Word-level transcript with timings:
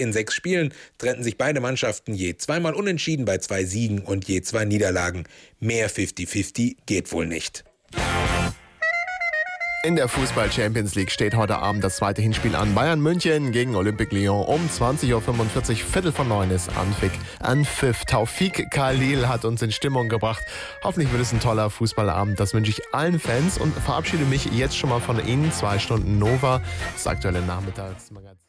In 0.00 0.12
sechs 0.12 0.32
Spielen 0.32 0.72
trennten 0.98 1.24
sich 1.24 1.36
beide 1.36 1.60
Mannschaften 1.60 2.14
je 2.14 2.36
zweimal 2.36 2.72
unentschieden 2.72 3.24
bei 3.24 3.38
zwei 3.38 3.64
Siegen 3.64 3.98
und 3.98 4.28
je 4.28 4.42
zwei 4.42 4.64
Niederlagen. 4.64 5.24
Mehr 5.58 5.90
50-50 5.90 6.76
geht 6.86 7.10
wohl 7.10 7.26
nicht. 7.26 7.64
In 9.84 9.96
der 9.96 10.06
Fußball 10.06 10.52
Champions 10.52 10.94
League 10.94 11.10
steht 11.10 11.34
heute 11.34 11.58
Abend 11.58 11.82
das 11.82 11.96
zweite 11.96 12.22
Hinspiel 12.22 12.54
an. 12.54 12.76
Bayern 12.76 13.00
München 13.00 13.50
gegen 13.50 13.74
Olympique 13.74 14.14
Lyon 14.14 14.44
um 14.44 14.68
20.45 14.68 15.12
Uhr, 15.14 15.76
Viertel 15.76 16.12
von 16.12 16.28
neun 16.28 16.52
ist 16.52 16.68
Anpfiff. 16.76 17.12
Anpfiff. 17.40 18.04
Taufik 18.04 18.70
Khalil 18.70 19.26
hat 19.26 19.44
uns 19.44 19.62
in 19.62 19.72
Stimmung 19.72 20.08
gebracht. 20.08 20.44
Hoffentlich 20.84 21.10
wird 21.10 21.22
es 21.22 21.32
ein 21.32 21.40
toller 21.40 21.70
Fußballabend. 21.70 22.38
Das 22.38 22.54
wünsche 22.54 22.70
ich 22.70 22.82
allen 22.94 23.18
Fans 23.18 23.58
und 23.58 23.74
verabschiede 23.74 24.24
mich 24.26 24.44
jetzt 24.46 24.76
schon 24.76 24.90
mal 24.90 25.00
von 25.00 25.24
Ihnen. 25.26 25.50
Zwei 25.50 25.80
Stunden 25.80 26.18
Nova, 26.20 26.62
das 26.94 27.08
aktuelle 27.08 27.42
Nachmittagsmagazin. 27.42 28.47